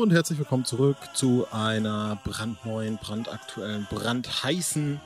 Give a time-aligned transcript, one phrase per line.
[0.00, 4.98] und herzlich willkommen zurück zu einer brandneuen, brandaktuellen, brandheißen,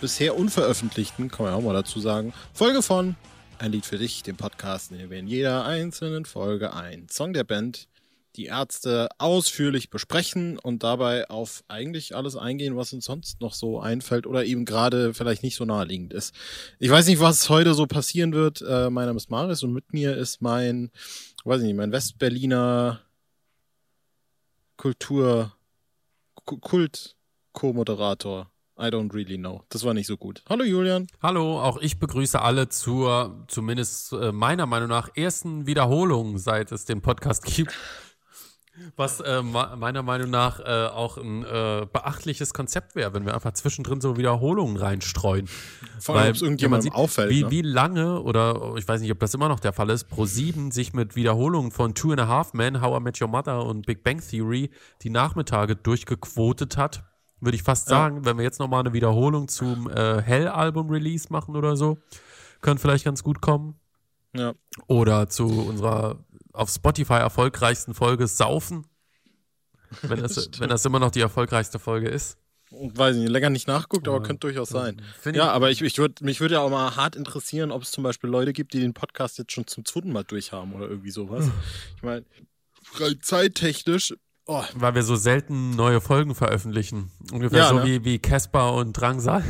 [0.00, 3.14] bisher unveröffentlichten, kann man ja auch mal dazu sagen, Folge von
[3.60, 7.32] Ein Lied für dich, dem Podcast, in dem wir in jeder einzelnen Folge einen Song
[7.32, 7.86] der Band,
[8.34, 13.78] die Ärzte ausführlich besprechen und dabei auf eigentlich alles eingehen, was uns sonst noch so
[13.78, 16.34] einfällt oder eben gerade vielleicht nicht so naheliegend ist.
[16.80, 18.62] Ich weiß nicht, was heute so passieren wird.
[18.62, 20.90] Äh, mein Name ist Maris und mit mir ist mein,
[21.44, 23.00] weiß ich nicht, mein Westberliner
[24.76, 25.52] Kultur,
[26.44, 28.50] Kult-Co-Moderator.
[28.76, 29.62] I don't really know.
[29.68, 30.42] Das war nicht so gut.
[30.48, 31.06] Hallo Julian.
[31.22, 36.84] Hallo, auch ich begrüße alle zur zumindest äh, meiner Meinung nach ersten Wiederholung, seit es
[36.84, 37.72] den Podcast gibt.
[38.96, 43.52] Was äh, meiner Meinung nach äh, auch ein äh, beachtliches Konzept wäre, wenn wir einfach
[43.52, 45.48] zwischendrin so Wiederholungen reinstreuen.
[46.00, 47.30] Vor allem, ob es irgendjemandem auffällt.
[47.30, 47.50] Wie, ne?
[47.50, 50.72] wie lange, oder ich weiß nicht, ob das immer noch der Fall ist, Pro 7
[50.72, 53.86] sich mit Wiederholungen von Two and a Half Men, How I Met Your Mother und
[53.86, 54.70] Big Bang Theory
[55.02, 57.04] die Nachmittage durchgequotet hat,
[57.40, 58.24] würde ich fast sagen, ja.
[58.24, 61.98] wenn wir jetzt nochmal eine Wiederholung zum äh, Hell-Album-Release machen oder so,
[62.60, 63.76] könnte vielleicht ganz gut kommen.
[64.34, 64.54] Ja.
[64.88, 68.86] Oder zu unserer auf Spotify erfolgreichsten Folge Saufen.
[70.02, 72.38] Wenn das, wenn das immer noch die erfolgreichste Folge ist.
[72.70, 75.00] Weiß nicht, länger nicht nachguckt, aber könnte durchaus sein.
[75.32, 78.02] Ja, aber ich, ich würd, mich würde ja auch mal hart interessieren, ob es zum
[78.02, 81.50] Beispiel Leute gibt, die den Podcast jetzt schon zum zweiten Mal durchhaben oder irgendwie sowas.
[81.96, 82.24] Ich meine,
[83.20, 84.14] zeittechnisch.
[84.46, 84.64] Oh.
[84.74, 87.12] Weil wir so selten neue Folgen veröffentlichen.
[87.32, 88.04] Ungefähr ja, so ne?
[88.04, 89.44] wie Casper und Drangsal.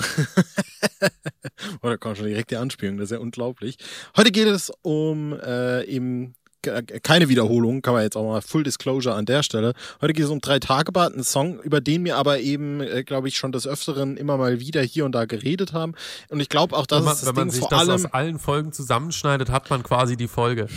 [1.82, 3.76] oh, da kommt schon direkt die Anspielung, das ist ja unglaublich.
[4.16, 6.34] Heute geht es um äh, eben
[7.02, 9.72] keine Wiederholung, kann man jetzt auch mal Full Disclosure an der Stelle.
[10.00, 13.02] Heute geht es um drei Tage Bad, einen Song, über den wir aber eben, äh,
[13.02, 15.94] glaube ich, schon des Öfteren immer mal wieder hier und da geredet haben.
[16.28, 18.04] Und ich glaube auch, dass wenn man, das wenn Ding man sich vor das aus
[18.06, 20.68] allen Folgen zusammenschneidet, hat man quasi die Folge.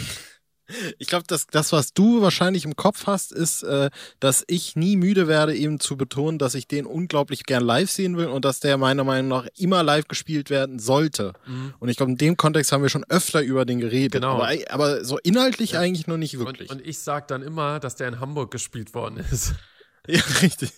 [0.98, 4.96] Ich glaube, das, das, was du wahrscheinlich im Kopf hast, ist, äh, dass ich nie
[4.96, 8.60] müde werde, eben zu betonen, dass ich den unglaublich gern live sehen will und dass
[8.60, 11.34] der meiner Meinung nach immer live gespielt werden sollte.
[11.46, 11.74] Mhm.
[11.80, 14.14] Und ich glaube, in dem Kontext haben wir schon öfter über den geredet.
[14.14, 14.42] Genau.
[14.42, 15.80] Aber, aber so inhaltlich ja.
[15.80, 16.70] eigentlich noch nicht wirklich.
[16.70, 19.54] Und, und ich sage dann immer, dass der in Hamburg gespielt worden ist.
[20.06, 20.74] Ja, richtig.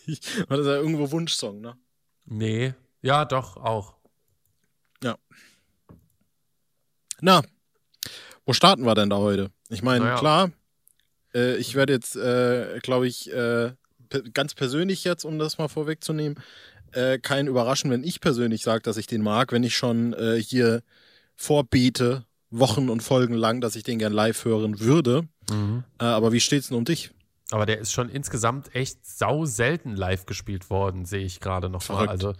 [0.50, 1.76] War das ja irgendwo Wunschsong, ne?
[2.26, 2.76] Nee.
[3.02, 3.96] Ja, doch, auch.
[5.04, 5.18] Ja.
[7.22, 7.42] Na,
[8.46, 9.52] wo starten wir denn da heute?
[9.76, 10.18] Ich meine, naja.
[10.18, 10.52] klar,
[11.34, 13.74] äh, ich werde jetzt, äh, glaube ich, äh,
[14.34, 16.40] ganz persönlich jetzt, um das mal vorwegzunehmen,
[16.94, 20.42] äh, kein überraschen, wenn ich persönlich sage, dass ich den mag, wenn ich schon äh,
[20.42, 20.82] hier
[21.36, 25.28] vorbete, Wochen und Folgen lang, dass ich den gern live hören würde.
[25.50, 25.84] Mhm.
[26.00, 27.12] Äh, aber wie steht's denn um dich?
[27.52, 31.88] Aber der ist schon insgesamt echt sau selten live gespielt worden, sehe ich gerade noch
[31.90, 32.08] mal.
[32.08, 32.34] Also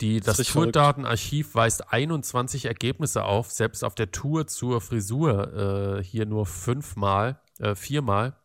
[0.00, 6.04] die, das, das Tourdatenarchiv weist 21 Ergebnisse auf, selbst auf der Tour zur Frisur äh,
[6.04, 8.36] hier nur fünfmal, äh, viermal.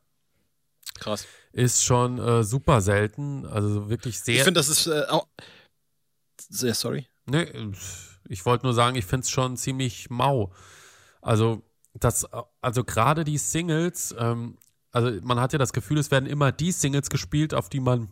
[1.00, 1.28] Krass.
[1.52, 4.36] Ist schon äh, super selten, also wirklich sehr.
[4.36, 5.28] Ich finde, das ist äh, auch.
[6.50, 7.08] Sehr sorry.
[7.26, 7.48] Nee,
[8.28, 10.54] ich wollte nur sagen, ich finde es schon ziemlich mau.
[11.22, 11.62] Also,
[11.94, 12.26] das,
[12.62, 14.58] also gerade die Singles, ähm,
[14.92, 18.10] also man hat ja das Gefühl, es werden immer die Singles gespielt, auf die man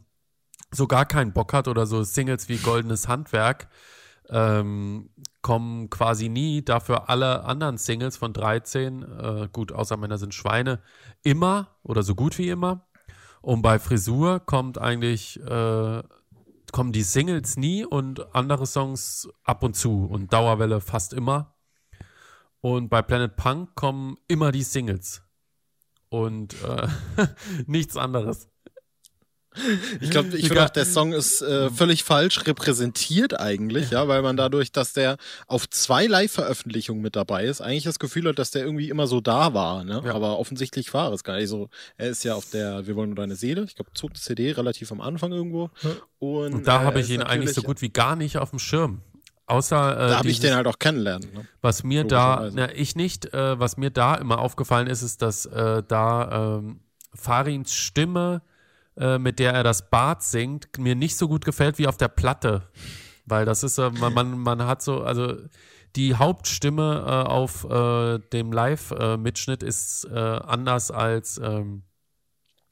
[0.71, 3.69] so gar keinen Bock hat oder so Singles wie Goldenes Handwerk,
[4.29, 5.09] ähm,
[5.41, 6.63] kommen quasi nie.
[6.63, 10.81] Dafür alle anderen Singles von 13, äh, gut, außer Männer sind Schweine,
[11.23, 12.87] immer oder so gut wie immer.
[13.41, 16.03] Und bei Frisur kommt eigentlich, äh,
[16.71, 21.55] kommen die Singles nie und andere Songs ab und zu und Dauerwelle fast immer.
[22.61, 25.23] Und bei Planet Punk kommen immer die Singles.
[26.09, 26.87] Und äh,
[27.65, 28.48] nichts anderes.
[29.99, 34.21] Ich glaube, ich finde auch, der Song ist äh, völlig falsch repräsentiert eigentlich, ja, weil
[34.21, 35.17] man dadurch, dass der
[35.47, 39.21] auf zwei Live-Veröffentlichungen mit dabei ist, eigentlich das Gefühl hat, dass der irgendwie immer so
[39.21, 40.01] da war, ne?
[40.05, 40.13] Ja.
[40.13, 41.69] Aber offensichtlich war es gar nicht so.
[41.97, 44.91] Er ist ja auf der Wir wollen nur deine Seele, ich glaube, zog CD relativ
[44.91, 45.71] am Anfang irgendwo.
[46.19, 48.59] Und, Und da äh, habe ich ihn eigentlich so gut wie gar nicht auf dem
[48.59, 49.01] Schirm.
[49.47, 51.33] Außer, äh, da habe ich den halt auch kennenlernen.
[51.33, 51.47] Ne?
[51.61, 55.47] Was mir da, na, ich nicht, äh, was mir da immer aufgefallen ist, ist, dass
[55.47, 56.81] äh, da ähm,
[57.15, 58.43] Farins Stimme
[58.99, 62.09] äh, mit der er das Bad singt, mir nicht so gut gefällt wie auf der
[62.09, 62.69] Platte.
[63.25, 65.35] Weil das ist, äh, man, man, man hat so, also
[65.95, 71.83] die Hauptstimme äh, auf äh, dem Live-Mitschnitt ist äh, anders als ähm,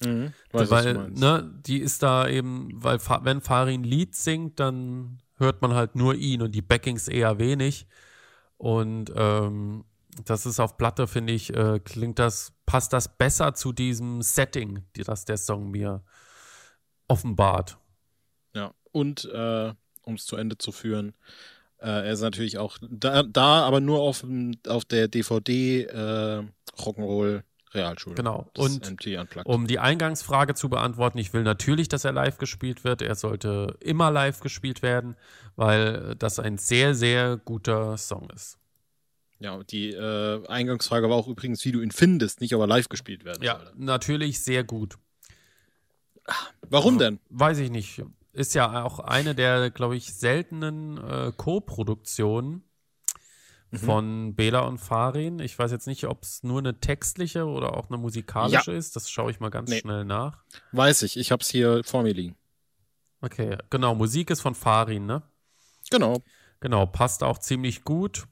[0.04, 5.62] mhm, weiß, weil, ne, die ist da eben, weil wenn Farin Lied singt, dann hört
[5.62, 7.88] man halt nur ihn und die Backings eher wenig.
[8.58, 9.86] Und ähm,
[10.26, 14.84] das ist auf Platte, finde ich, äh, klingt das, passt das besser zu diesem Setting,
[14.96, 16.04] die, das der Song mir
[17.08, 17.78] offenbart.
[18.54, 19.74] Ja, und äh,
[20.04, 21.14] um es zu Ende zu führen,
[21.80, 24.26] äh, er ist natürlich auch da, da aber nur auf,
[24.68, 26.44] auf der DVD äh,
[26.78, 27.44] Rock'n'Roll
[27.74, 28.16] Realschule.
[28.16, 28.50] Genau.
[28.58, 28.96] Und.
[29.46, 33.02] Um die Eingangsfrage zu beantworten, ich will natürlich, dass er live gespielt wird.
[33.02, 35.16] Er sollte immer live gespielt werden,
[35.56, 38.58] weil das ein sehr, sehr guter Song ist.
[39.40, 43.24] Ja, die äh, Eingangsfrage war auch übrigens, wie du ihn findest, nicht aber live gespielt
[43.24, 43.74] werden Ja, soll.
[43.76, 44.98] natürlich sehr gut.
[46.70, 47.20] Warum denn?
[47.30, 48.04] Weiß ich nicht.
[48.34, 52.64] Ist ja auch eine der, glaube ich, seltenen äh, Co-Produktionen
[53.70, 53.78] Mhm.
[53.80, 55.40] von Bela und Farin.
[55.40, 58.96] Ich weiß jetzt nicht, ob es nur eine textliche oder auch eine musikalische ist.
[58.96, 59.82] Das schaue ich mal ganz Nee.
[59.82, 60.42] schnell nach.
[60.72, 62.38] Weiß ich, ich hab's hier vor mir liegen.
[63.20, 63.94] Okay, genau.
[63.94, 65.22] Musik ist von Farin, ne?
[65.90, 66.24] Genau.
[66.62, 68.24] Genau, passt auch ziemlich gut,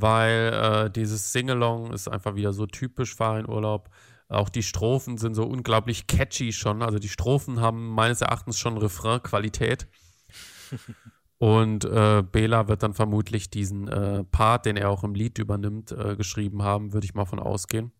[0.00, 3.90] weil äh, dieses Singalong ist einfach wieder so typisch Farin-Urlaub.
[4.28, 6.82] Auch die Strophen sind so unglaublich catchy schon.
[6.82, 9.86] Also die Strophen haben meines Erachtens schon Refrain-Qualität.
[11.38, 15.92] Und äh, Bela wird dann vermutlich diesen äh, Part, den er auch im Lied übernimmt,
[15.92, 17.92] äh, geschrieben haben, würde ich mal von ausgehen.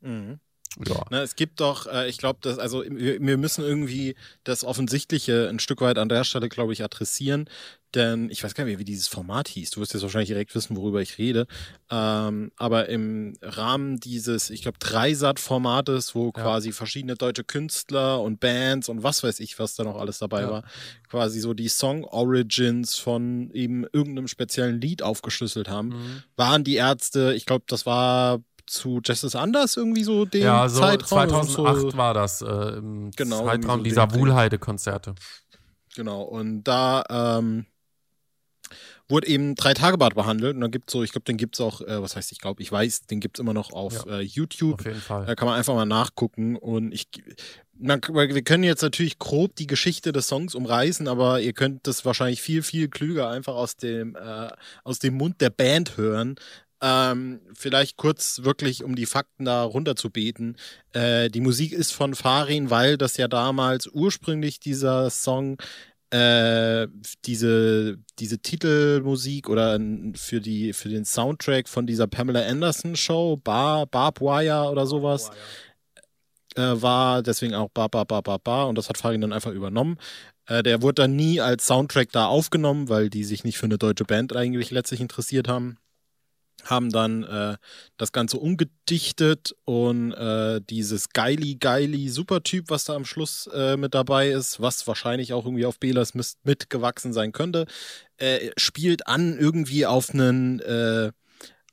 [0.00, 0.40] Mhm.
[0.86, 1.04] Ja.
[1.10, 4.14] Na, es gibt doch, äh, ich glaube, dass, also wir, wir müssen irgendwie
[4.44, 7.48] das Offensichtliche ein Stück weit an der Stelle, glaube ich, adressieren.
[7.94, 9.70] Denn ich weiß gar nicht mehr, wie dieses Format hieß.
[9.70, 11.46] Du wirst jetzt wahrscheinlich direkt wissen, worüber ich rede.
[11.90, 16.42] Ähm, aber im Rahmen dieses, ich glaube, Dreisat-Formates, wo Ja.
[16.42, 20.42] quasi verschiedene deutsche Künstler und Bands und was weiß ich, was da noch alles dabei
[20.42, 20.50] Ja.
[20.50, 20.64] war,
[21.08, 26.22] quasi so die Song-Origins von eben irgendeinem speziellen Lied aufgeschlüsselt haben, Mhm.
[26.36, 30.80] waren die Ärzte, ich glaube, das war zu Justice Anders irgendwie so den Ja, so
[30.80, 31.06] Zeitraum.
[31.08, 32.46] 2008 so, war das äh,
[32.78, 34.12] im Genau, Zeitraum so dieser.
[34.14, 35.14] Wuhlheide-Konzerte.
[35.94, 37.66] Genau, und da ähm,
[39.08, 42.02] wurde eben drei Tagebad behandelt und dann gibt so, ich glaube, den gibt's auch, äh,
[42.02, 44.18] was heißt ich glaube, ich weiß, den gibt's immer noch auf Ja.
[44.18, 44.80] äh, YouTube.
[44.80, 45.24] Auf jeden Fall.
[45.26, 47.08] Da kann man einfach mal nachgucken und ich,
[47.78, 52.04] man, wir können jetzt natürlich grob die Geschichte des Songs umreißen, aber ihr könnt das
[52.04, 54.48] wahrscheinlich viel, viel klüger einfach aus dem, äh,
[54.82, 56.34] aus dem Mund der Band hören.
[56.82, 60.56] Ähm, vielleicht kurz wirklich, um die Fakten da runterzubeten.
[60.92, 65.56] Äh, die Musik ist von Farin, weil das ja damals ursprünglich dieser Song
[66.10, 66.86] äh,
[67.24, 69.80] diese, diese Titelmusik oder
[70.14, 75.30] für, die, für den Soundtrack von dieser Pamela Anderson Show, Bar, Barb Wire oder sowas,
[76.54, 79.52] äh, war deswegen auch Bar, Bar, Bar, Bar, Bar und das hat Farin dann einfach
[79.52, 79.98] übernommen.
[80.46, 83.78] Äh, der wurde dann nie als Soundtrack da aufgenommen, weil die sich nicht für eine
[83.78, 85.78] deutsche Band eigentlich letztlich interessiert haben.
[86.66, 87.56] Haben dann äh,
[87.96, 93.94] das Ganze umgedichtet und äh, dieses geili, geili Supertyp, was da am Schluss äh, mit
[93.94, 97.66] dabei ist, was wahrscheinlich auch irgendwie auf Belas Mist mitgewachsen sein könnte,
[98.18, 101.12] äh, spielt an irgendwie auf einen äh,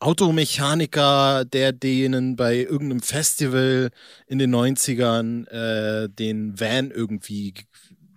[0.03, 3.89] Automechaniker, der denen bei irgendeinem Festival
[4.27, 7.53] in den 90ern äh, den Van irgendwie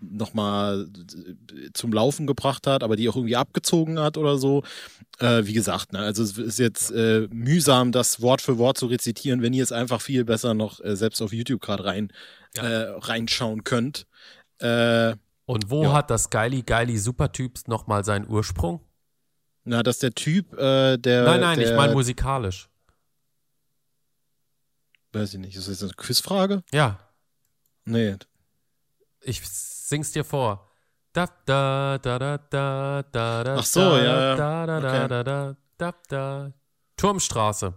[0.00, 0.88] nochmal
[1.74, 4.62] zum Laufen gebracht hat, aber die auch irgendwie abgezogen hat oder so.
[5.18, 8.86] Äh, wie gesagt, ne, also es ist jetzt äh, mühsam, das Wort für Wort zu
[8.86, 12.12] rezitieren, wenn ihr es einfach viel besser noch äh, selbst auf YouTube gerade rein,
[12.56, 12.62] Ja.
[12.64, 14.06] äh, reinschauen könnt.
[14.58, 15.14] Äh,
[15.46, 15.92] Und wo Ja.
[15.92, 18.80] hat das Geili Geili Supertyps nochmal seinen Ursprung?
[19.68, 21.24] na, dass der Typ, äh, der.
[21.24, 22.68] nein, nein, der, ich meine musikalisch.
[25.12, 26.62] Weiß ich nicht, ist das eine Quizfrage?
[26.72, 27.00] Ja,
[27.84, 28.16] Nee.
[29.22, 29.40] ich
[29.88, 30.68] sing's dir vor.
[31.12, 35.08] Da, da, da, da, da, da, da, Ach so, da, ja, da, da, Okay.
[35.08, 36.52] da, da, da, da.
[36.96, 37.74] Turmstraße.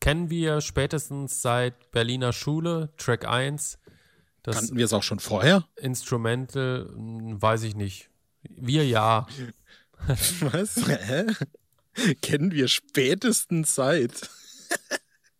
[0.00, 3.78] Kennen wir spätestens seit Berliner Schule, Track 1.
[4.42, 5.66] Das Kannten wir es auch schon vorher?
[5.76, 8.10] Instrumental, hm, weiß ich nicht.
[8.42, 9.26] Wir ja.
[10.40, 10.76] Was?
[10.86, 11.26] Hä?
[12.22, 14.30] Kennen wir spätestens seit.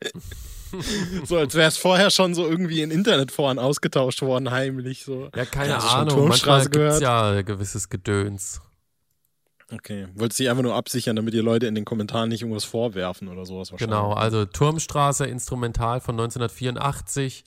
[1.25, 5.31] so, als wäre es vorher schon so irgendwie in Internetforen ausgetauscht worden, heimlich so.
[5.35, 6.29] Ja, keine schon Ahnung.
[6.29, 7.03] Manchmal Turmstraße gibt's gehört?
[7.03, 8.61] ja ein gewisses Gedöns.
[9.73, 10.09] Okay.
[10.15, 13.47] Wolltest dich einfach nur absichern, damit ihr Leute in den Kommentaren nicht irgendwas vorwerfen oder
[13.47, 13.97] sowas wahrscheinlich.
[13.97, 17.45] Genau, also Turmstraße, Instrumental von 1984.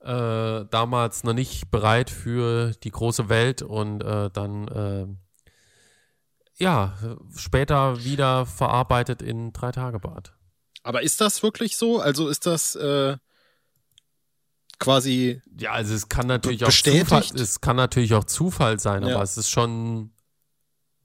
[0.00, 5.06] Äh, damals noch nicht bereit für die große Welt und äh, dann, äh,
[6.62, 6.94] ja,
[7.36, 10.32] später wieder verarbeitet in Drei-Tage-Bad.
[10.86, 11.98] Aber ist das wirklich so?
[11.98, 13.16] Also ist das äh,
[14.78, 15.42] quasi.
[15.58, 17.06] Ja, also es kann natürlich auch bestätigt?
[17.08, 19.14] Zufall, es kann natürlich auch Zufall sein, Ja.
[19.14, 20.12] aber es ist schon,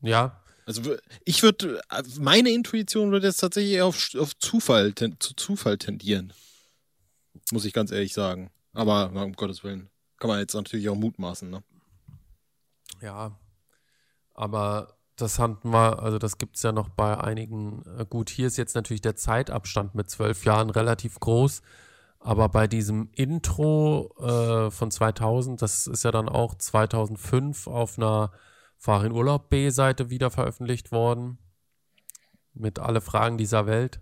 [0.02, 0.96] ja, Also
[1.26, 1.82] ich würde,
[2.20, 6.32] meine Intuition würde jetzt tatsächlich eher auf, auf Zufall, ten, zu Zufall tendieren.
[7.52, 8.52] Muss ich ganz ehrlich sagen.
[8.74, 9.90] Aber um Gottes Willen.
[10.18, 11.64] Kann man jetzt natürlich auch mutmaßen, ne?
[13.02, 13.36] Ja,
[14.36, 17.84] aber das hatten wir, also das gibt es ja noch bei einigen.
[17.98, 21.62] Äh, Gut, hier ist jetzt natürlich der Zeitabstand mit zwölf Jahren relativ groß,
[22.20, 28.32] aber bei diesem Intro äh, von 2000, das ist ja dann auch 2005 auf einer
[28.78, 31.38] Fahr in Urlaub B-Seite wieder veröffentlicht worden.
[32.54, 34.02] Mit alle Fragen dieser Welt.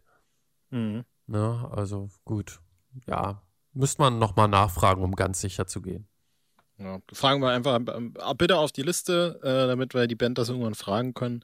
[0.71, 1.05] Mhm.
[1.27, 1.69] Ne?
[1.71, 2.59] Also gut,
[3.05, 6.08] ja, müsste man nochmal nachfragen, um ganz sicher zu gehen.
[6.79, 10.49] Ja, fragen wir einfach ähm, bitte auf die Liste, äh, damit wir die Band das
[10.49, 11.43] irgendwann fragen können.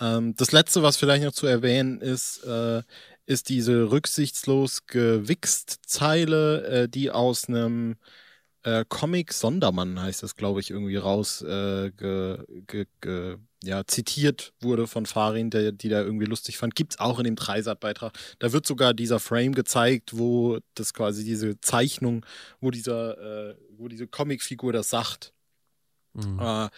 [0.00, 2.82] Ähm, das letzte, was vielleicht noch zu erwähnen ist, äh,
[3.26, 7.96] ist diese rücksichtslos gewichst Zeile, äh, die aus einem
[8.64, 14.52] äh, Comic Sondermann heißt das, glaube ich, irgendwie raus äh, ge, ge, ge, ja, zitiert
[14.60, 16.74] wurde von Farin, der die da irgendwie lustig fand.
[16.74, 18.12] Gibt's auch in dem Dreisat-Beitrag.
[18.38, 22.24] Da wird sogar dieser Frame gezeigt, wo das quasi diese Zeichnung,
[22.60, 25.32] wo dieser, äh, wo diese Comicfigur das sagt.
[26.14, 26.38] Mhm.
[26.40, 26.68] Äh,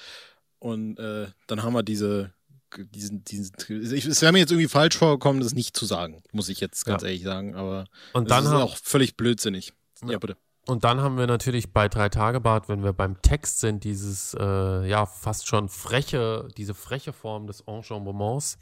[0.59, 2.33] und dann haben wir diese,
[2.77, 6.61] diesen, diesen, es wäre mir jetzt irgendwie falsch vorgekommen, das nicht zu sagen, muss ich
[6.61, 7.09] jetzt ganz ja.
[7.09, 9.73] ehrlich sagen, aber und dann das ist auch völlig blödsinnig.
[10.03, 10.37] Ja, ja bitte.
[10.67, 14.35] Und dann haben wir natürlich bei drei Tage Bad, wenn wir beim Text sind, dieses
[14.35, 18.59] äh, ja fast schon freche, diese freche Form des Enjambements.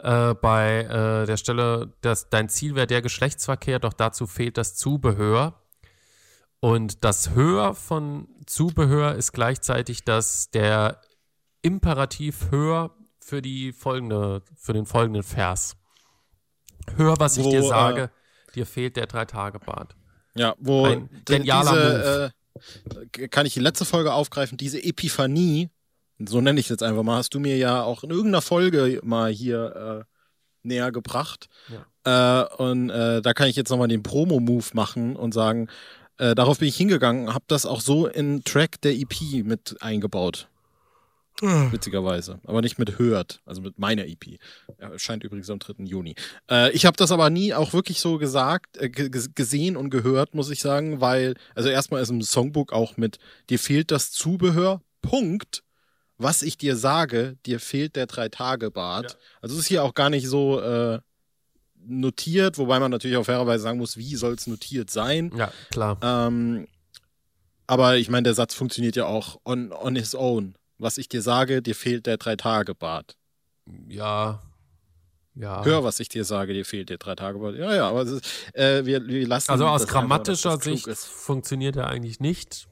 [0.00, 4.76] Äh, bei äh, der Stelle, dass dein Ziel wäre der Geschlechtsverkehr, doch dazu fehlt das
[4.76, 5.62] Zubehör.
[6.60, 11.00] Und das Hör von Zubehör ist gleichzeitig das der
[11.62, 15.76] Imperativ Hör für die folgende, für den folgenden Vers.
[16.96, 18.10] Hör, was ich Wo, dir äh, sage,
[18.54, 19.96] dir fehlt der drei Tage Bad.
[20.36, 22.32] Ja, wo Ein diese,
[23.18, 25.70] äh, kann ich die letzte Folge aufgreifen, diese Epiphanie,
[26.18, 29.00] so nenne ich es jetzt einfach mal, hast du mir ja auch in irgendeiner Folge
[29.02, 30.14] mal hier äh,
[30.62, 31.48] näher gebracht.
[32.04, 32.44] Ja.
[32.44, 35.68] Äh, und äh, da kann ich jetzt nochmal den Promo-Move machen und sagen,
[36.18, 40.48] äh, darauf bin ich hingegangen, habe das auch so in Track der EP mit eingebaut.
[41.40, 41.72] Hm.
[41.72, 42.38] Witzigerweise.
[42.44, 44.38] Aber nicht mit Hört, also mit meiner EP.
[44.78, 45.84] Erscheint übrigens am 3.
[45.84, 46.14] Juni.
[46.48, 50.50] Äh, ich habe das aber nie auch wirklich so gesagt, äh, gesehen und gehört, muss
[50.50, 53.18] ich sagen, weil, also erstmal ist im Songbook auch mit,
[53.50, 55.62] dir fehlt das Zubehör, Punkt.
[56.16, 59.12] Was ich dir sage, dir fehlt der Drei-Tage-Bart.
[59.12, 59.18] Ja.
[59.42, 61.00] Also es ist hier auch gar nicht so äh,
[61.84, 65.32] notiert, wobei man natürlich auch fairerweise sagen muss, wie soll es notiert sein.
[65.36, 65.98] Ja, klar.
[66.00, 66.68] Ähm,
[67.66, 71.22] aber ich meine, der Satz funktioniert ja auch on, on his own was ich dir
[71.22, 73.16] sage, dir fehlt der Drei-Tage-Bart.
[73.88, 74.42] Ja.
[75.34, 75.64] Ja.
[75.64, 77.56] Hör, was ich dir sage, dir fehlt der Drei-Tage-Bart.
[77.56, 81.88] Ja, ja, aber ist, äh, wir, wir lassen Also aus grammatischer einfach, Sicht funktioniert er
[81.88, 82.68] eigentlich nicht.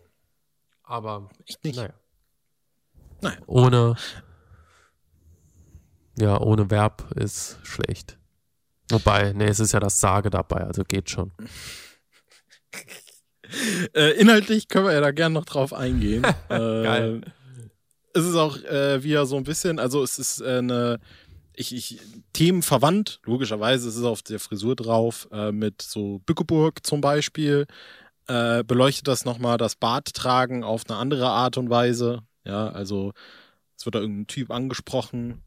[0.85, 1.31] Aber.
[1.47, 1.77] Echt nicht.
[1.77, 1.95] Naja.
[3.23, 3.39] Naja.
[3.47, 3.97] Ohne.
[6.19, 8.19] Ja, ohne Verb ist schlecht.
[8.91, 11.33] Wobei, nee, es ist ja das Sage dabei, also geht schon.
[13.95, 16.25] äh, inhaltlich können wir ja da gerne noch drauf eingehen.
[16.51, 17.23] äh, Geil
[18.15, 21.01] es ist auch äh, wieder so ein bisschen, also es ist äh, eine,
[21.55, 22.01] ich, ich,
[22.33, 27.67] Themen verwandt, logischerweise, es ist auf der Frisur drauf, äh, mit so Bückeburg zum Beispiel,
[28.29, 33.13] äh, beleuchtet das nochmal das Barttragen auf eine andere Art und Weise, ja, also
[33.77, 35.43] es wird da irgendein Typ angesprochen,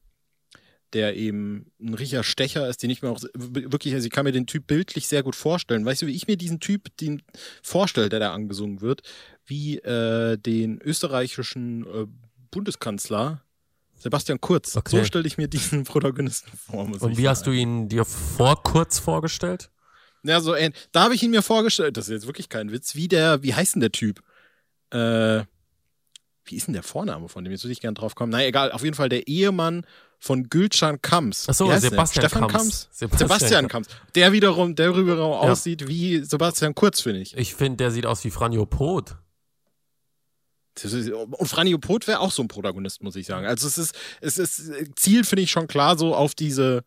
[0.93, 4.31] der eben ein richtiger Stecher ist, den ich mir auch wirklich, also ich kann mir
[4.31, 5.85] den Typ bildlich sehr gut vorstellen.
[5.85, 7.21] Weißt du, wie ich mir diesen Typ den
[7.61, 9.01] vorstelle, der da angesungen wird,
[9.45, 12.07] wie äh, den österreichischen äh,
[12.55, 13.41] Bundeskanzler
[13.97, 14.75] Sebastian Kurz.
[14.75, 14.97] Okay.
[14.97, 16.85] So stelle ich mir diesen Protagonisten vor.
[16.85, 19.69] Und wie hast du ihn dir vor Kurz vorgestellt?
[20.23, 22.95] Ja, so, äh, da habe ich ihn mir vorgestellt, das ist jetzt wirklich kein Witz,
[22.95, 24.21] wie der, wie heißt denn der Typ?
[24.89, 25.43] Äh,
[26.45, 27.51] wie ist denn der Vorname von dem?
[27.51, 28.31] Jetzt würde ich gerne drauf kommen.
[28.31, 29.85] Na egal, auf jeden Fall der Ehemann
[30.19, 31.49] von Gülcan Kams.
[31.49, 32.89] Achso, Sebastian Stefan Kams.
[32.91, 33.87] Sebastian, Sebastian Kams.
[34.15, 35.51] Der wiederum, der wiederum ja.
[35.51, 37.35] aussieht wie Sebastian Kurz, finde ich.
[37.37, 39.17] Ich finde, der sieht aus wie Franjo Pot.
[40.83, 43.45] Und Franjo Pot wäre auch so ein Protagonist, muss ich sagen.
[43.45, 46.83] Also es ist, es ist, Ziel finde ich schon klar so auf diese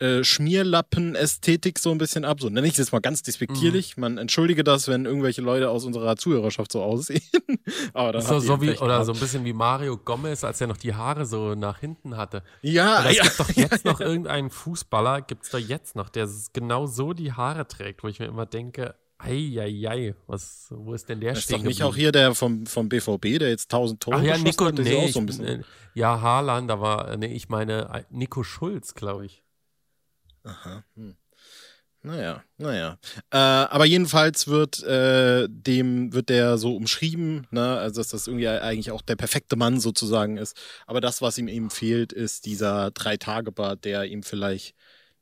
[0.00, 2.40] äh, Schmierlappen-Ästhetik so ein bisschen ab.
[2.40, 3.96] So nenne ich es jetzt mal ganz despektierlich.
[3.96, 4.00] Mhm.
[4.00, 7.22] Man entschuldige das, wenn irgendwelche Leute aus unserer Zuhörerschaft so aussehen.
[7.94, 10.94] Aber so, so wie, oder so ein bisschen wie Mario Gomez, als er noch die
[10.94, 12.44] Haare so nach hinten hatte.
[12.62, 13.22] Ja, oder es ja.
[13.24, 17.32] gibt doch jetzt noch irgendeinen Fußballer, gibt es doch jetzt noch, der genau so die
[17.32, 21.62] Haare trägt, wo ich mir immer denke, Eieiei, was, wo ist denn der stehen Ist
[21.62, 24.66] doch nicht auch hier der vom, vom BVB, der jetzt 1000 Tore Ach ja, Nico,
[24.66, 25.60] hat, nee, auch so ein bisschen.
[25.60, 29.42] Ich, ja, Haaland, aber nee, ich meine äh, Nico Schulz, glaube ich.
[30.44, 30.84] Aha.
[30.94, 31.16] Hm.
[32.02, 32.96] Naja, naja.
[33.32, 38.46] Äh, aber jedenfalls wird äh, dem, wird der so umschrieben, ne, also dass das irgendwie
[38.48, 40.56] eigentlich auch der perfekte Mann sozusagen ist.
[40.86, 44.76] Aber das, was ihm eben fehlt, ist dieser Drei-Tage-Bart, der ihm vielleicht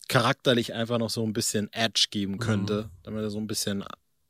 [0.09, 2.91] charakterlich einfach noch so ein bisschen Edge geben könnte, mhm.
[3.03, 3.85] damit er so ein bisschen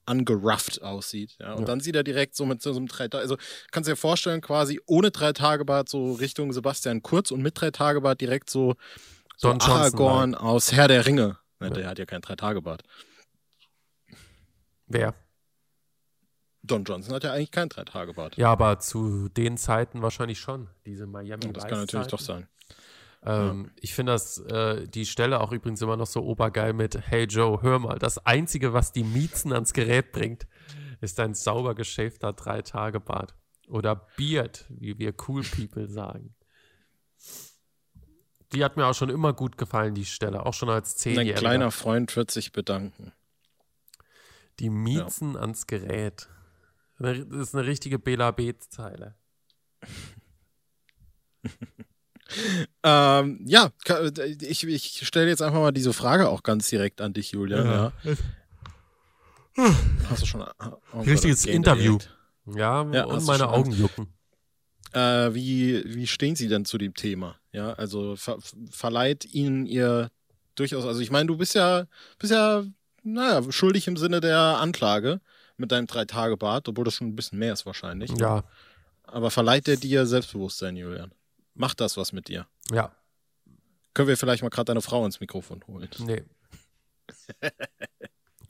[0.07, 1.37] angerufft aussieht.
[1.41, 1.53] Ja.
[1.55, 1.67] Und ja.
[1.67, 3.37] dann sieht er direkt so mit so einem drei Tage, also
[3.73, 7.61] kannst du dir vorstellen, quasi ohne drei Tage Bart so Richtung Sebastian Kurz und mit
[7.61, 8.77] drei Tage Bart direkt so,
[9.37, 11.39] so Don Aragorn Johnson, aus Herr der Ringe.
[11.61, 11.71] Ja.
[11.71, 12.83] Der hat ja kein drei Tage Bart.
[14.87, 15.15] Wer?
[16.63, 18.37] Don Johnson hat ja eigentlich kein drei Tage Bart.
[18.37, 20.69] Ja, aber zu den Zeiten wahrscheinlich schon.
[20.85, 22.49] Diese Miami ja, Das kann natürlich doch sein.
[23.23, 27.25] Ähm, Ich finde das, äh, die Stelle auch übrigens immer noch so obergeil mit Hey
[27.25, 30.47] Joe, hör mal, das Einzige, was die Miezen ans Gerät bringt,
[31.01, 33.35] ist ein sauber geschäfter Drei-Tage-Bart.
[33.69, 36.35] Oder Beard, wie wir Cool People sagen.
[38.53, 41.41] Die hat mir auch schon immer gut gefallen, die Stelle, auch schon als Dein Zehnjähriger.
[41.41, 43.13] kleiner Freund wird sich bedanken.
[44.61, 46.29] Die Miezen ans Gerät.
[46.99, 49.17] Das ist eine richtige Bela B-Zeile.
[52.83, 54.01] Ähm, ja, ka-
[54.41, 57.67] ich, ich stelle jetzt einfach mal diese Frage auch ganz direkt an dich, Julian.
[57.67, 57.93] Ja.
[60.11, 60.47] Hast du schon äh,
[60.93, 61.99] oh Richtiges Interview.
[62.47, 64.09] Ja, Ja, und meine Augen jucken.
[64.93, 67.37] Äh, wie, wie stehen Sie denn zu dem Thema?
[67.53, 68.39] Ja, also ver
[68.71, 70.11] verleiht Ihnen Ihr
[70.55, 71.87] durchaus, also ich meine, du bist ja,
[72.19, 72.65] bist ja,
[73.03, 75.21] naja, schuldig im Sinne der Anklage
[75.57, 78.11] mit deinem Drei-Tage-Bart, obwohl das schon ein bisschen mehr ist wahrscheinlich.
[78.19, 78.45] Ja,
[79.05, 81.13] Aber verleiht der dir Selbstbewusstsein, Julian?
[81.57, 82.47] Macht das was mit dir?
[82.71, 82.95] ja,
[83.95, 85.89] Können wir vielleicht mal gerade deine Frau ins Mikrofon holen?
[85.99, 86.23] nee.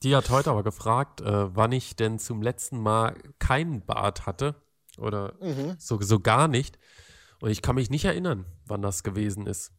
[0.02, 4.54] Die hat heute aber gefragt, äh, wann ich denn zum letzten Mal keinen Bart hatte.
[4.98, 5.34] Oder
[5.78, 6.78] so, so gar nicht.
[7.40, 9.72] Und ich kann mich nicht erinnern, wann das gewesen ist.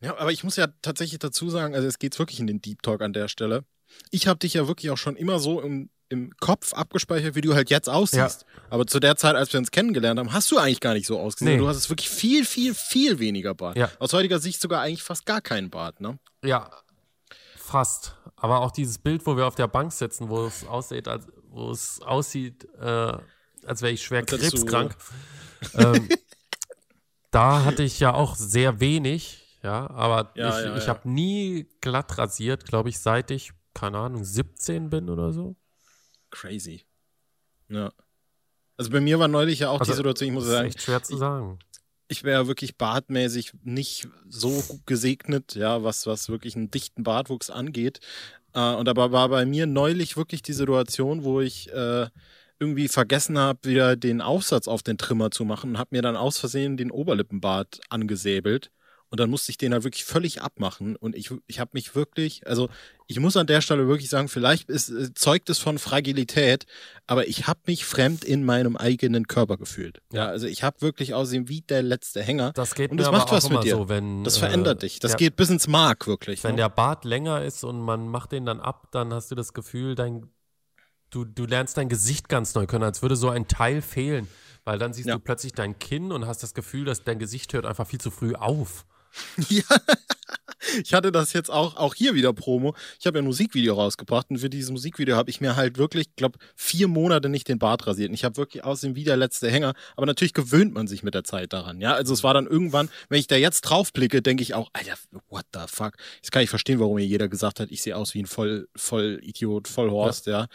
[0.00, 2.82] Ja, aber ich muss ja tatsächlich dazu sagen, also es geht wirklich in den Deep
[2.82, 3.64] Talk an der Stelle.
[4.10, 7.54] Ich habe dich ja wirklich auch schon immer so im, im Kopf abgespeichert, wie du
[7.54, 8.44] halt jetzt aussiehst.
[8.68, 11.18] Aber zu der Zeit, als wir uns kennengelernt haben, hast du eigentlich gar nicht so
[11.18, 11.52] ausgesehen.
[11.56, 11.58] Nee.
[11.58, 13.76] Du hast es wirklich viel, viel, viel weniger Bart.
[13.76, 13.90] Ja.
[14.00, 16.18] Aus heutiger Sicht sogar eigentlich fast gar keinen Bart, ne?
[16.44, 16.68] Ja,
[17.56, 18.16] fast.
[18.36, 21.70] Aber auch dieses Bild, wo wir auf der Bank sitzen, wo es aussieht, als, wo
[21.70, 23.12] es aussieht, äh,
[23.64, 24.96] als wäre ich schwer krebskrank.
[25.74, 26.08] ähm,
[27.30, 30.88] da hatte ich ja auch sehr wenig, ja, aber Ja, ich, ja, ich ja.
[30.88, 35.54] habe nie glatt rasiert, glaube ich, seit ich, keine Ahnung, 17 bin oder so.
[36.30, 36.84] Crazy.
[37.68, 37.92] Ja.
[38.76, 40.68] Also bei mir war neulich ja auch Also, die Situation, ich muss das ist sagen,
[40.68, 41.58] echt schwer zu sagen.
[42.08, 47.50] ich wäre wirklich bartmäßig nicht so gut gesegnet, ja, was, was wirklich einen dichten Bartwuchs
[47.50, 48.00] angeht.
[48.54, 52.08] Äh, und aber war bei mir neulich wirklich die Situation, wo ich äh,
[52.58, 56.16] irgendwie vergessen habe, wieder den Aufsatz auf den Trimmer zu machen und habe mir dann
[56.16, 58.70] aus Versehen den Oberlippenbart angesäbelt.
[59.10, 60.94] Und dann musste ich den halt wirklich völlig abmachen.
[60.94, 62.68] Und ich, ich habe mich wirklich, also
[63.08, 66.64] ich muss an der Stelle wirklich sagen, vielleicht ist, äh, zeugt es von Fragilität,
[67.08, 70.00] aber ich habe mich fremd in meinem eigenen Körper gefühlt.
[70.12, 72.52] Ja, also ich habe wirklich aussehen wie der letzte Hänger.
[72.52, 73.74] Das geht Und mir das aber macht auch was mit immer dir.
[73.76, 75.00] so, wenn Das äh, verändert dich.
[75.00, 76.44] Das der, geht bis ins Mark, wirklich.
[76.44, 76.58] Wenn ne?
[76.58, 79.96] der Bart länger ist und man macht den dann ab, dann hast du das Gefühl,
[79.96, 80.30] dein,
[81.10, 84.28] du, du lernst dein Gesicht ganz neu können, als würde so ein Teil fehlen.
[84.64, 85.14] Weil dann siehst Ja.
[85.14, 88.12] du plötzlich dein Kinn und hast das Gefühl, dass dein Gesicht hört einfach viel zu
[88.12, 88.86] früh auf.
[89.48, 89.64] Ja.
[90.82, 92.74] Ich hatte das jetzt auch, auch hier wieder Promo.
[92.98, 96.14] Ich habe ja ein Musikvideo rausgebracht und für dieses Musikvideo habe ich mir halt wirklich,
[96.16, 98.10] glaube vier Monate nicht den Bart rasiert.
[98.10, 99.72] Und ich habe wirklich aussehen wie der letzte Hänger.
[99.96, 101.80] Aber natürlich gewöhnt man sich mit der Zeit daran.
[101.80, 104.68] Ja, also es war dann irgendwann, wenn ich da jetzt drauf blicke, denke ich auch,
[104.74, 104.94] Alter,
[105.28, 105.94] what the fuck?
[106.16, 108.68] Jetzt kann ich verstehen, warum mir jeder gesagt hat, ich sehe aus wie ein voll,
[108.76, 110.46] voll Idiot, voll Horst, ja.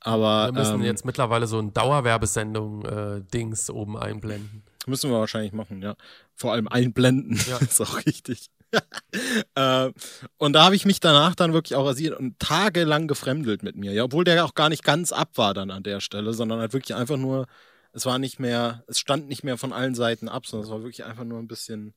[0.00, 4.62] Aber Wir müssen ähm, jetzt mittlerweile so ein Dauerwerbesendung-Dings oben einblenden.
[4.88, 5.94] Müssen wir wahrscheinlich machen, ja.
[6.34, 7.38] Vor allem einblenden.
[7.48, 7.58] Ja.
[7.60, 8.50] ist auch richtig.
[9.54, 9.92] äh,
[10.36, 13.92] und da habe ich mich danach dann wirklich auch rasiert und tagelang gefremdelt mit mir.
[13.92, 16.72] Ja, obwohl der auch gar nicht ganz ab war dann an der Stelle, sondern halt
[16.72, 17.46] wirklich einfach nur,
[17.92, 20.82] es war nicht mehr, es stand nicht mehr von allen Seiten ab, sondern es war
[20.82, 21.94] wirklich einfach nur ein bisschen.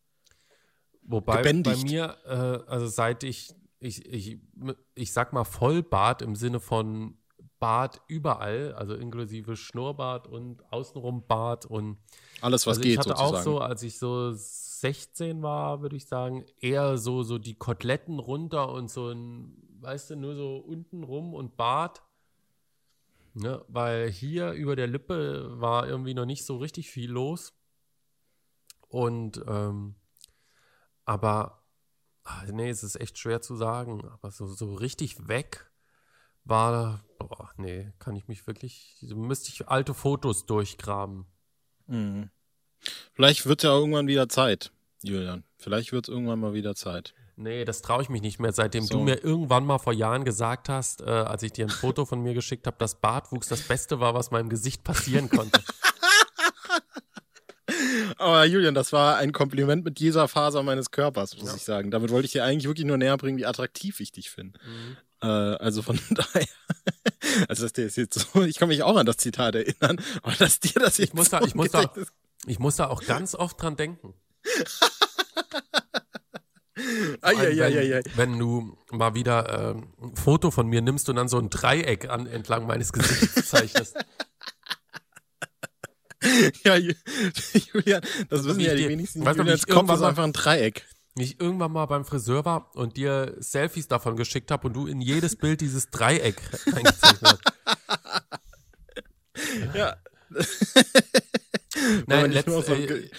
[1.03, 1.83] Wobei Gebändigt.
[1.83, 4.39] bei mir, äh, also seit ich, ich, ich,
[4.93, 7.17] ich sag mal Vollbart im Sinne von
[7.59, 11.97] Bart überall, also inklusive Schnurrbart und außenrum Bart und
[12.41, 13.37] Alles, was also geht, ich hatte sozusagen.
[13.37, 18.19] auch so, als ich so 16 war, würde ich sagen, eher so, so die Koteletten
[18.19, 22.01] runter und so ein, weißt du, nur so unten rum und Bart.
[23.33, 23.63] Ne?
[23.67, 27.53] Weil hier über der Lippe war irgendwie noch nicht so richtig viel los.
[28.89, 29.95] Und, ähm,
[31.05, 31.63] aber,
[32.23, 35.71] ah, nee, es ist echt schwer zu sagen, aber so, so richtig weg
[36.43, 41.25] war, boah, nee, kann ich mich wirklich, müsste ich alte Fotos durchgraben.
[41.91, 42.29] Mhm.
[43.13, 44.71] Vielleicht wird ja irgendwann wieder Zeit,
[45.03, 45.43] Julian.
[45.57, 47.13] Vielleicht wird es irgendwann mal wieder Zeit.
[47.35, 48.97] Nee, das traue ich mich nicht mehr, seitdem So.
[48.97, 52.21] du mir irgendwann mal vor Jahren gesagt hast, äh, als ich dir ein Foto von
[52.21, 55.61] mir geschickt habe, dass Bartwuchs das Beste war, was meinem Gesicht passieren konnte.
[58.17, 61.89] Aber Julian, das war ein Kompliment mit jeder Faser meines Körpers, muss ich sagen.
[61.89, 64.59] Damit wollte ich dir eigentlich wirklich nur näher bringen, wie attraktiv ich dich finde.
[64.63, 64.97] Mhm.
[65.21, 66.47] Äh, also von daher.
[67.47, 70.59] Also das ist jetzt so, ich kann mich auch an das Zitat erinnern, aber dass
[70.59, 72.11] dir das jetzt Ich muss da, so ich muss da, Gedächtnis-
[72.47, 74.13] ich muss da auch ganz oft dran denken.
[77.21, 81.17] Ai, ai, ai, ai, wenn, du mal wieder ähm, ein Foto von mir nimmst und
[81.17, 83.95] dann so ein Dreieck an, entlang meines Gesichts zeichnest.
[86.63, 86.93] Ja, Ju-
[87.73, 89.25] Julian, das wissen wie ja die wenigsten.
[89.25, 90.85] weißt du, irgendwann ist mal- einfach ein Dreieck.
[91.17, 95.01] Ich irgendwann mal beim Friseur war und dir Selfies davon geschickt habe und du in
[95.01, 96.41] jedes Bild dieses Dreieck
[96.73, 97.41] eingezeichnet hast.
[99.73, 99.95] Ja.
[102.07, 103.09] Nein, letzt, äh,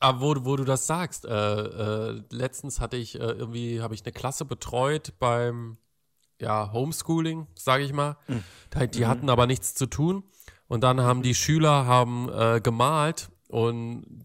[0.00, 4.04] aber wo, wo du das sagst, äh, äh, letztens hatte ich äh, irgendwie, habe ich
[4.04, 5.76] eine Klasse betreut beim
[6.40, 8.16] ja, Homeschooling, sage ich mal.
[8.28, 8.44] Mhm.
[8.92, 9.08] Die mhm.
[9.08, 10.24] hatten aber nichts zu tun.
[10.68, 14.24] Und dann haben die Schüler haben äh, gemalt und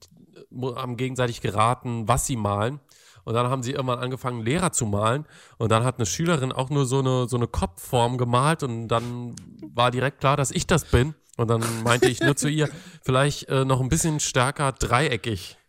[0.75, 2.79] haben gegenseitig geraten, was sie malen.
[3.23, 5.25] Und dann haben sie irgendwann angefangen, Lehrer zu malen.
[5.57, 8.63] Und dann hat eine Schülerin auch nur so eine, so eine Kopfform gemalt.
[8.63, 11.15] Und dann war direkt klar, dass ich das bin.
[11.37, 12.69] Und dann meinte ich nur zu ihr,
[13.03, 15.57] vielleicht äh, noch ein bisschen stärker dreieckig.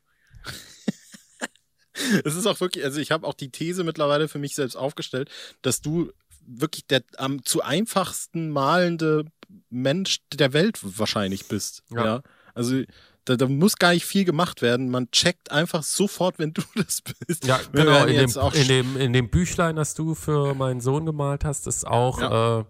[2.25, 5.31] Es ist auch wirklich, also ich habe auch die These mittlerweile für mich selbst aufgestellt,
[5.61, 6.11] dass du
[6.47, 9.27] wirklich der am zu einfachsten malende
[9.69, 11.83] Mensch der Welt wahrscheinlich bist.
[11.91, 12.05] Ja.
[12.05, 12.23] ja?
[12.55, 12.83] Also
[13.25, 14.91] da, da, muss gar nicht viel gemacht werden.
[14.91, 17.47] Man checkt einfach sofort, wenn du das bist.
[17.47, 18.05] Ja, genau.
[18.05, 21.87] In dem, in, dem, in dem Büchlein, das du für meinen Sohn gemalt hast, ist
[21.87, 22.61] auch ja.
[22.61, 22.65] äh,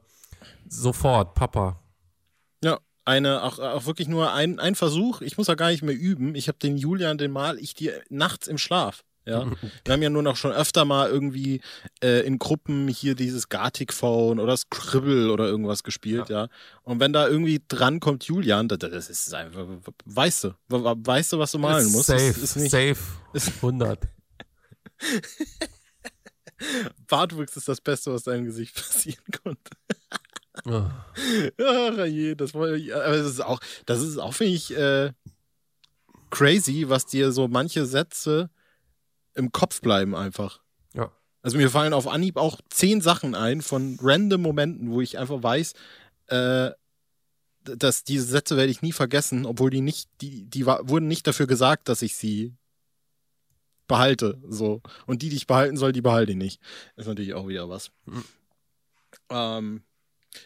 [0.69, 1.81] sofort Papa.
[2.63, 5.21] Ja, eine, auch, auch wirklich nur ein, ein Versuch.
[5.23, 6.35] Ich muss ja gar nicht mehr üben.
[6.35, 9.05] Ich habe den Julian, den mal ich dir nachts im Schlaf.
[9.25, 9.47] Ja,
[9.85, 11.61] wir haben ja nur noch schon öfter mal irgendwie
[12.03, 16.45] äh, in Gruppen hier dieses Gartic Phone oder Scribble oder irgendwas gespielt, ja.
[16.45, 16.49] ja.
[16.83, 19.65] Und wenn da irgendwie dran kommt Julian, das, das ist einfach,
[20.07, 22.07] weißt du, weißt du, was du malen ist musst?
[22.07, 22.99] Safe, ist nicht, safe,
[23.33, 24.01] ist 100.
[27.07, 29.71] Bartwuchs ist das Beste, was deinem Gesicht passieren konnte.
[30.67, 30.91] oh.
[31.65, 35.13] Ach je, das war, aber das ist auch, das ist auch, finde ich, äh,
[36.31, 38.51] crazy, was dir so manche Sätze
[39.35, 40.61] im Kopf bleiben einfach.
[40.95, 41.13] Ja.
[41.43, 45.43] Also mir fallen auf Anhieb auch zehn Sachen ein von random Momenten, wo ich einfach
[45.43, 45.75] weiß,
[46.29, 46.71] äh,
[47.65, 51.47] dass diese Sätze werde ich nie vergessen, obwohl die nicht, die, die wurden nicht dafür
[51.47, 52.55] gesagt, dass ich sie
[53.87, 54.41] behalte.
[54.49, 54.81] So.
[55.07, 56.61] Und die, die ich behalten soll, die behalte ich nicht.
[56.97, 57.91] Ist natürlich auch wieder was.
[58.07, 58.25] Mhm.
[59.29, 59.83] Ähm,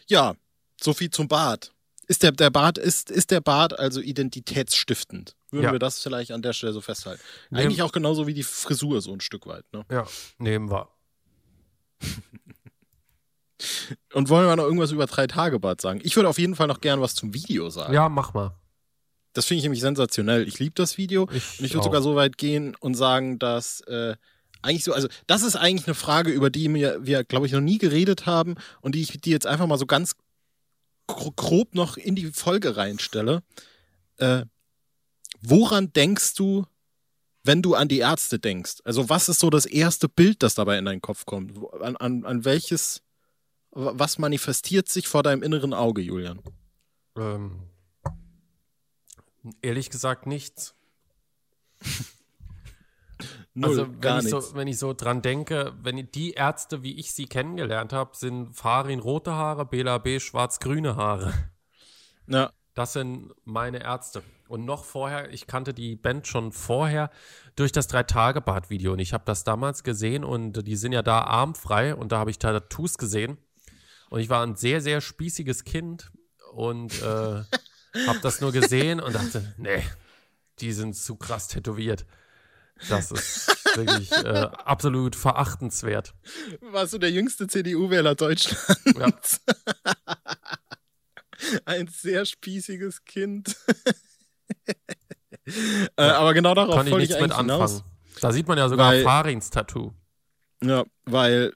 [0.07, 0.35] ja,
[0.81, 1.73] so viel zum Bart.
[2.07, 5.36] Ist der, der Bart, ist, ist der Bart also identitätsstiftend?
[5.51, 5.71] Würden ja.
[5.71, 7.21] wir das vielleicht an der Stelle so festhalten?
[7.51, 9.85] Eigentlich auch genauso wie die Frisur so ein Stück weit, ne?
[9.89, 10.05] Ja,
[10.37, 10.89] nehmen wir.
[14.13, 15.99] Und wollen wir noch irgendwas über drei Tage Bart sagen?
[16.03, 17.93] Ich würde auf jeden Fall noch gern was zum Video sagen.
[17.93, 18.55] Ja, mach mal.
[19.33, 20.47] Das finde ich nämlich sensationell.
[20.47, 21.27] Ich liebe das Video.
[21.31, 24.15] Ich und ich würde sogar so weit gehen und sagen, dass äh,
[24.61, 27.61] eigentlich so, also das ist eigentlich eine Frage, über die wir, wir glaube ich, noch
[27.61, 30.15] nie geredet haben und die ich die jetzt einfach mal so ganz
[31.07, 33.43] grob noch in die Folge reinstelle.
[34.17, 34.45] Äh,
[35.41, 36.65] woran denkst du,
[37.43, 38.77] wenn du an die Ärzte denkst?
[38.83, 41.57] Also was ist so das erste Bild, das dabei in deinen Kopf kommt?
[41.81, 43.01] An, an, an welches,
[43.71, 46.41] was manifestiert sich vor deinem inneren Auge, Julian?
[47.15, 47.63] Ähm,
[49.61, 50.75] ehrlich gesagt nichts.
[53.53, 57.13] Null, also wenn ich, so, wenn ich so dran denke, wenn die Ärzte, wie ich
[57.13, 61.33] sie kennengelernt habe, sind Farin rote Haare, Bela B schwarz-grüne Haare.
[62.27, 62.51] Ja.
[62.75, 64.21] Das sind meine Ärzte.
[64.47, 67.09] Und noch vorher, ich kannte die Band schon vorher
[67.55, 68.93] durch das Drei-Tage-Bad-Video.
[68.93, 72.31] Und ich habe das damals gesehen und die sind ja da armfrei und da habe
[72.31, 73.37] ich Tattoos gesehen.
[74.09, 76.11] Und ich war ein sehr, sehr spießiges Kind
[76.53, 77.05] und äh,
[78.07, 79.83] habe das nur gesehen und dachte, nee,
[80.59, 82.05] die sind zu krass tätowiert.
[82.89, 86.13] Das ist wirklich äh, absolut verachtenswert.
[86.61, 89.41] Warst du der jüngste CDU-Wähler Deutschlands?
[89.45, 89.55] Ja.
[91.65, 93.55] Ein sehr spießiges Kind.
[95.95, 97.49] Äh, aber genau darauf Kann ich nichts ich mit anfangen.
[97.49, 97.83] Hinaus.
[98.21, 99.93] Da sieht man ja sogar weil, Farins Tattoo.
[100.63, 101.53] Ja, weil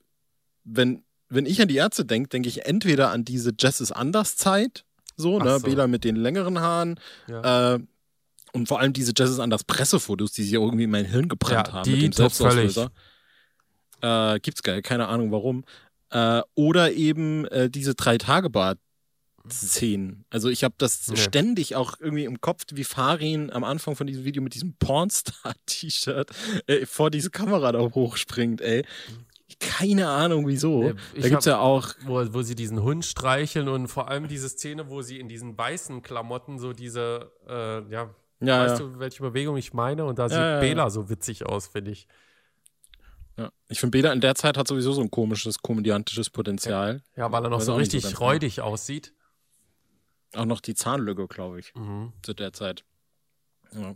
[0.63, 4.35] wenn, wenn ich an die Ärzte denke, denke ich entweder an diese Jess ist anders
[4.37, 4.85] Zeit,
[5.17, 5.65] so, ne, so.
[5.65, 7.75] Bela mit den längeren Haaren, ja.
[7.75, 7.79] äh,
[8.53, 11.73] und vor allem diese Jazz Anders Pressefotos, die sich irgendwie in mein Hirn gebrannt ja,
[11.73, 12.91] haben die mit dem Selbstauslöser.
[14.01, 15.63] Äh, gibt's geil, keine Ahnung warum.
[16.09, 18.77] Äh, oder eben äh, diese Drei-Tage-Bad.
[19.49, 20.25] Szenen.
[20.29, 21.15] Also ich habe das nee.
[21.15, 26.29] ständig auch irgendwie im Kopf, wie Farin am Anfang von diesem Video mit diesem Pornstar-T-Shirt
[26.67, 28.85] äh, vor diese Kamera da hochspringt, ey.
[29.59, 30.83] Keine Ahnung wieso.
[30.83, 31.89] Nee, da gibt's hab, ja auch.
[32.05, 35.57] Wo, wo sie diesen Hund streicheln und vor allem diese Szene, wo sie in diesen
[35.57, 38.87] weißen Klamotten so diese, äh, ja, ja, weißt ja.
[38.87, 40.05] du, welche Bewegung ich meine?
[40.05, 42.07] Und da sieht ja, Bela so witzig aus, finde ich.
[43.37, 43.51] Ja.
[43.69, 47.01] Ich finde, Bela in der Zeit hat sowieso so ein komisches, komödiantisches Potenzial.
[47.15, 48.67] Ja, weil er noch so richtig so räudig genau.
[48.67, 49.13] aussieht.
[50.35, 52.13] Auch noch die Zahnlücke, glaube ich, mhm.
[52.23, 52.83] zu der Zeit.
[53.73, 53.95] Ja.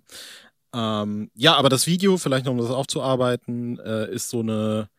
[0.74, 4.90] Ähm, ja, aber das Video, vielleicht noch um das aufzuarbeiten, äh, ist so eine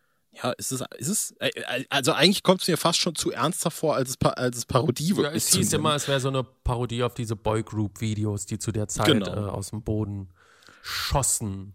[0.42, 3.30] ja, ist es, ist es, äh, äh, also eigentlich kommt es mir fast schon zu
[3.30, 6.44] ernster vor, als es, als es Parodie ja, Es hieß immer, es wäre so eine
[6.44, 9.26] Parodie auf diese Boygroup-Videos, die zu der Zeit genau.
[9.26, 10.28] äh, aus dem Boden
[10.82, 11.74] schossen.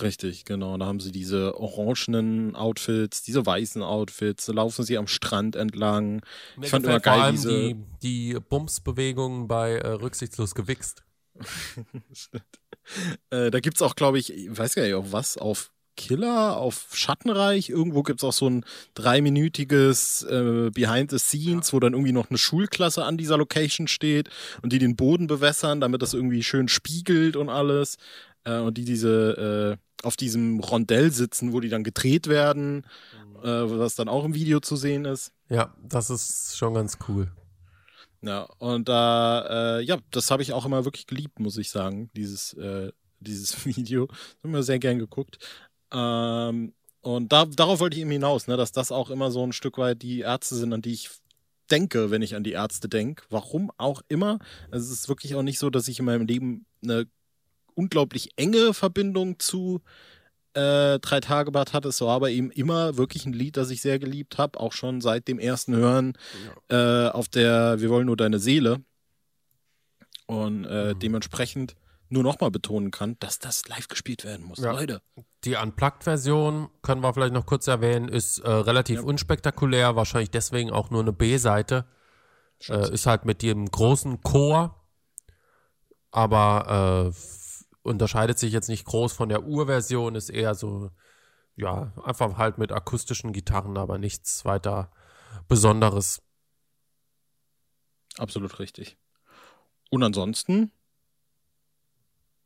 [0.00, 0.76] Richtig, genau.
[0.76, 6.22] Da haben sie diese orangenen Outfits, diese weißen Outfits, da laufen sie am Strand entlang.
[6.56, 7.48] Mir ich fand immer vor geil allem diese.
[7.50, 11.02] die, die Bumsbewegungen bei äh, Rücksichtslos gewichst.
[13.30, 16.88] Äh, da gibt's auch, glaube ich, ich weiß gar nicht, auf was, auf Killer, auf
[16.92, 17.68] Schattenreich.
[17.68, 22.38] Irgendwo gibt's auch so ein dreiminütiges äh, Behind the Scenes, wo dann irgendwie noch eine
[22.38, 24.30] Schulklasse an dieser Location steht
[24.62, 27.98] und die den Boden bewässern, damit das irgendwie schön spiegelt und alles.
[28.44, 32.86] Äh, und die diese äh, auf diesem Rondell sitzen, wo die dann gedreht werden,
[33.42, 35.32] äh, was dann auch im Video zu sehen ist.
[35.48, 37.30] Ja, das ist schon ganz cool.
[38.22, 42.10] Ja, und da, äh, ja, das habe ich auch immer wirklich geliebt, muss ich sagen,
[42.14, 44.06] dieses, äh, dieses Video.
[44.06, 45.38] Das habe ich mir sehr gern geguckt.
[45.92, 49.52] Ähm, und da, darauf wollte ich eben hinaus, ne, dass das auch immer so ein
[49.52, 51.10] Stück weit die Ärzte sind, an die ich
[51.70, 53.24] denke, wenn ich an die Ärzte denke.
[53.30, 54.38] Warum auch immer.
[54.70, 57.06] Also es ist wirklich auch nicht so, dass ich in meinem Leben eine
[57.80, 59.80] unglaublich enge Verbindung zu
[60.54, 61.88] äh, Drei Tage Bad hatte.
[61.88, 65.00] Es war aber eben immer wirklich ein Lied, das ich sehr geliebt habe, auch schon
[65.00, 66.12] seit dem ersten Hören
[66.68, 68.82] äh, auf der Wir wollen nur deine Seele.
[70.26, 70.98] Und äh, Mhm.
[70.98, 71.74] dementsprechend
[72.08, 74.58] nur nochmal betonen kann, dass das live gespielt werden muss.
[74.58, 74.72] Ja.
[74.72, 75.00] Leute.
[75.44, 79.02] Die Unplugged-Version, können wir vielleicht noch kurz erwähnen, ist äh, relativ Ja.
[79.04, 81.86] unspektakulär, wahrscheinlich deswegen auch nur eine B-Seite.
[82.68, 84.74] Äh, ist halt mit dem großen Chor,
[86.10, 87.12] aber äh,
[87.82, 90.90] unterscheidet sich jetzt nicht groß von der Urversion, ist eher so,
[91.56, 94.90] ja, einfach halt mit akustischen Gitarren, aber nichts weiter
[95.48, 96.22] Besonderes.
[98.18, 98.98] Absolut richtig.
[99.90, 100.72] Und ansonsten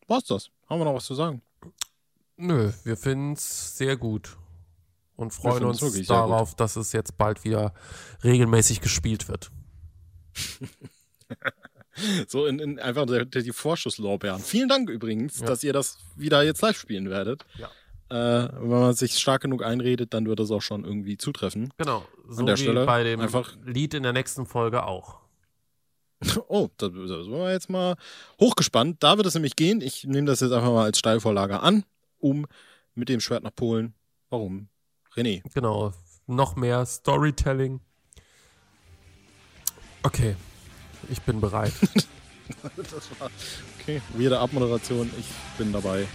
[0.06, 0.50] war's das.
[0.68, 1.42] Haben wir noch was zu sagen?
[2.36, 4.36] Nö, wir finden es sehr gut
[5.16, 7.74] und freuen uns darauf, dass es jetzt bald wieder
[8.22, 9.50] regelmäßig gespielt wird.
[12.26, 14.40] So in, in einfach der, der, die Vorschusslorbeeren.
[14.42, 15.46] Vielen Dank übrigens, Ja.
[15.46, 17.44] dass ihr das wieder jetzt live spielen werdet.
[17.56, 17.68] Ja.
[18.10, 21.72] Äh, wenn man sich stark genug einredet, dann wird das auch schon irgendwie zutreffen.
[21.78, 25.20] Genau, so der wie Stelle bei dem einfach- Lied in der nächsten Folge auch.
[26.48, 27.96] Oh, da sind wir jetzt mal
[28.40, 29.02] hochgespannt.
[29.02, 29.80] Da wird es nämlich gehen.
[29.80, 31.84] Ich nehme das jetzt einfach mal als Steilvorlage an,
[32.18, 32.46] um
[32.94, 33.94] mit dem Schwert nach Polen.
[34.30, 34.68] Warum?
[35.16, 35.42] René.
[35.54, 35.92] Genau,
[36.26, 37.80] noch mehr Storytelling.
[40.02, 40.36] Okay,
[41.10, 41.72] ich bin bereit.
[42.76, 43.30] Das war
[43.80, 44.02] okay.
[44.18, 45.10] Weirde Abmoderation.
[45.18, 46.06] Ich bin dabei.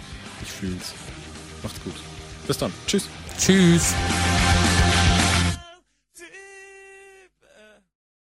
[0.44, 0.94] Ich fühl's.
[1.64, 1.96] Macht's gut.
[2.46, 2.72] Bis dann.
[2.86, 3.10] Tschüss.
[3.40, 3.96] Tschüss.